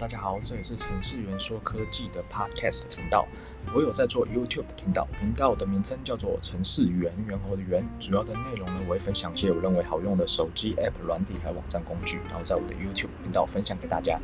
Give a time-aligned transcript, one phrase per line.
[0.00, 3.28] 大家好，这里是程式员说科技的 Podcast 频道。
[3.74, 7.86] 我有在做 YouTube 频道，频道的名称叫做程式员，猿猴的猿。
[8.00, 14.18] 主要的内容呢，我会分享一些我认为好用的手机 App、软体还有网站工具，然后在我的 YouTube 频道分享给大家。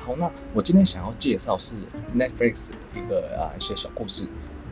[0.00, 1.76] 好，那我今天想要介绍是
[2.16, 4.26] Netflix 的一个啊一些小故事。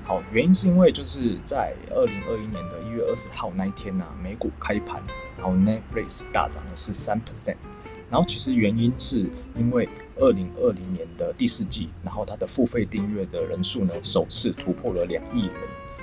[0.04, 5.00] 好，原因是因为就是在二零二一年的一月二十号那一天呢、美股开盘，
[5.38, 7.54] 然后 Netflix 大涨了十三 percent。
[8.08, 9.28] 然后其实原因是
[9.58, 15.54] 因为二零二零年的第四季，然后它的付费订阅的人数呢，首次突破了两亿人，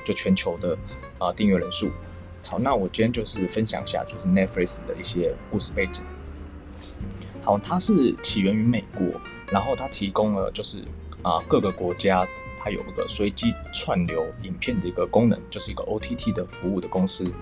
[0.05, 0.77] 就全球的
[1.17, 1.89] 啊订阅人数。
[2.45, 6.03] 好，那我今天就是分享一下就是 Netflix 的一些故事背景。
[7.41, 9.07] 好，它是起源于美国，
[9.49, 10.79] 然后它提供了就是
[11.21, 12.27] 啊各个国家
[12.59, 17.33] 它有一个随机串流影片的一个功能，就是一个 OTT 的服务的公司。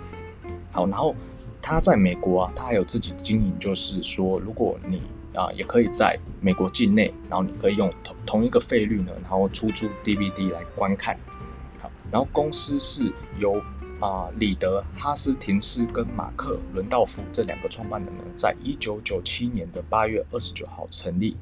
[0.72, 1.16] 好，然后。
[1.62, 5.02] 他在美国啊，他还有自己经营，就是说，如果你
[5.34, 11.18] 啊也可以在美国境内，然后你可以用同同一个费率呢，然后出租 DVD 来观看。
[11.80, 13.62] 好，然后公司是由
[14.00, 21.38] 啊里德哈斯廷斯跟马克伦道夫这两个创办人呢，在一九九七年的八月二十九号成立。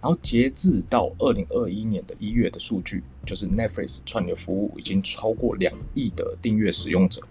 [0.00, 7.22] 然后截至到二零二一年的一月的数据，就是 Netflix 串流服务已经超过两亿的订阅使用者。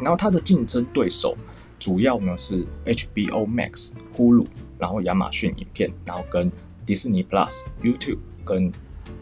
[0.00, 1.36] 然后它的竞争对手
[1.78, 4.46] 主要呢是 HBO Max、Hulu，
[4.78, 6.50] 然后亚马逊影片，然后跟
[6.84, 8.70] 迪士尼 Plus、YouTube 跟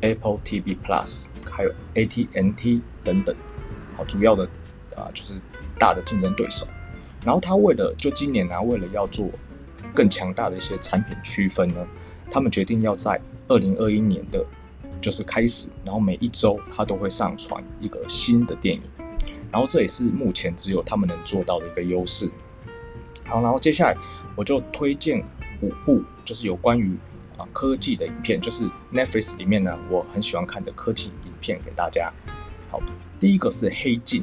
[0.00, 3.34] Apple TV Plus，还有 ATNT 等等，
[3.96, 4.44] 好，主要的
[4.96, 5.34] 啊就是
[5.78, 6.66] 大的竞争对手。
[7.24, 9.30] 然后他为了就今年呢、为了要做
[9.94, 11.86] 更强大的一些产品区分呢，
[12.30, 14.44] 他们决定要在二零二一年的，
[15.00, 18.82] 就是开始，然后每一周他都会上传一个新的电影。
[19.54, 22.28] 然后这也是目前只有他们能做到的一个优势。
[23.24, 23.96] 好，然后接下来
[24.34, 25.24] 我就推荐
[25.60, 26.96] 五部，就是有关于
[27.36, 32.12] 啊科技的影片，就是 Netflix 里面呢我很喜欢看的科技影片给大家。
[32.68, 32.82] 好，
[33.20, 34.22] 第一个是《黑镜》，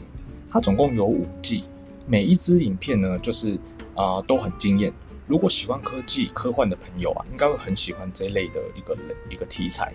[0.51, 1.63] 它总共有五季，
[2.06, 3.57] 每一支影片呢就是
[3.95, 4.91] 啊、都很惊艳。
[5.27, 8.97] 如果喜欢科技科幻的朋友啊，应该会很喜欢这一类的一个
[9.29, 9.94] 一个题材。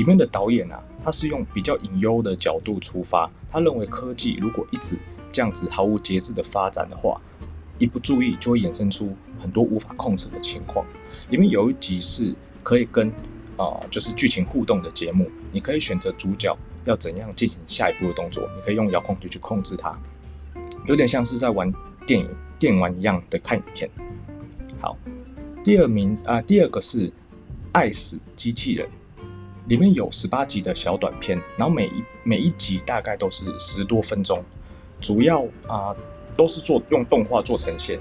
[0.00, 4.96] 里面的导演啊，他是用比较隐忧的角度出发，他认为科技如果一直
[5.30, 7.20] 这样子毫无节制的发展的话，
[7.78, 10.86] 一不注意就会衍生出很多无法控制的情况。
[11.28, 13.08] 里面有一集是可以跟
[13.58, 16.56] 啊、呃，就是剧情互动的节目，你可以选择主角
[16.86, 19.94] 要怎样进行下一步的动作，你可以用遥控器去控制它，
[20.86, 21.70] 有点像是在玩
[22.06, 22.26] 电影
[22.58, 23.90] 电玩一样的看影片。
[24.80, 24.96] 好，
[25.62, 27.08] 第二名啊、第二个是
[27.72, 28.88] 《爱死机器人》。
[29.70, 34.42] 里面有十八集的小短片，然后每一每一集大概都是十多分钟，
[35.00, 35.94] 主要啊、
[36.36, 38.00] 都是做用动画做呈现。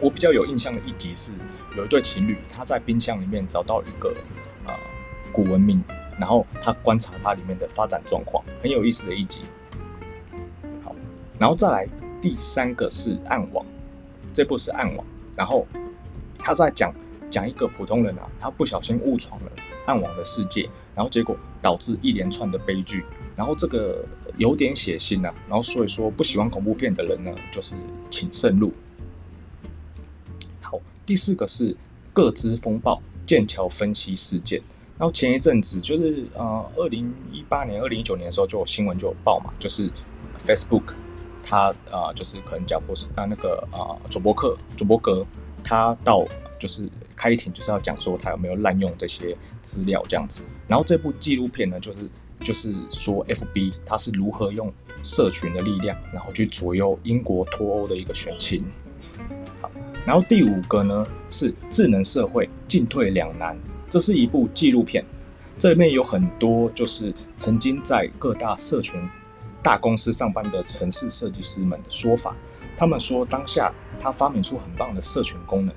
[0.00, 1.34] 我比较有印象的一集是
[1.76, 4.08] 有一对情侣，他在冰箱里面找到一个
[4.64, 4.74] 啊、呃、
[5.30, 5.84] 古文明，
[6.18, 9.42] 然后他观察它里面的发展状况，很有意思的一集。
[10.82, 10.96] 好，
[11.38, 11.86] 然后再来
[12.22, 13.62] 第三个是《暗网》，
[14.32, 15.06] 这部是《暗网》，
[15.36, 15.66] 然后
[16.38, 16.90] 他在讲。
[17.32, 19.50] 讲一个普通人啊，他不小心误闯了
[19.86, 23.02] 暗网的世界，然后结果导致一连串的悲剧，
[23.34, 24.04] 然后这个
[24.36, 27.74] 有点血腥啊，然后所以说不喜欢恐怖片的人呢，就是
[28.10, 28.70] 请慎入。
[30.60, 31.74] 好，第四个是
[32.12, 34.60] 各资风暴剑桥分析事件，
[34.98, 39.90] 然后前一阵子就是呃，二零一八年、二零一九年的时候就有新闻就有报嘛，就是
[40.38, 40.92] Facebook
[41.42, 45.26] 他啊、就是可能贾伯斯啊那个啊佐伯克佐伯格
[45.64, 46.26] 他到。
[46.62, 50.44] 就是开庭，就是要讲说他有没有滥用这些资料这样子。
[50.68, 51.98] 然后这部纪录片呢，就是
[52.38, 58.64] 就是说 FB 它是如何用社群的力量，然后去左右英国脱欧的一个选情。
[59.60, 59.68] 好，
[60.06, 63.58] 然后第五个呢是智能社会进退两难，
[63.90, 65.04] 这是一部纪录片，
[65.58, 69.02] 这里面有很多就是曾经在各大社群
[69.64, 72.36] 大公司上班的城市设计师们的说法。
[72.76, 75.74] 他们说当下他发明出很棒的社群功能。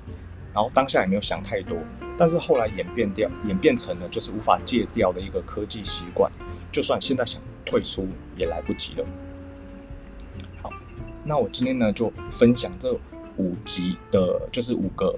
[0.56, 1.76] 然后当下也没有想太多，
[2.16, 6.32] 但是后来演变掉，演变成了就是无法戒掉的一个科技习惯，
[6.72, 8.08] 就算现在想退出
[8.38, 9.04] 也来不及了。
[10.62, 10.70] 好，
[11.26, 12.98] 那我今天呢就分享这
[13.36, 15.14] 五集的，就是五个，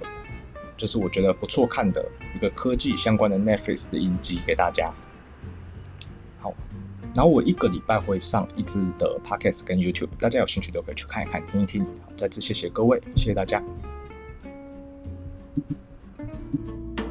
[0.76, 4.93] 就是我觉得不错看的一个科技相关的 Netflix 的影集给大家。
[6.41, 6.52] 好，
[7.14, 11.87] 然后我一个礼拜会上一支的 Podcast 跟 YouTube，大家有兴趣都可以去看一看、听一听。
[12.17, 13.62] 再次谢谢各位，谢谢大家。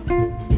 [0.08, 0.57] thank you.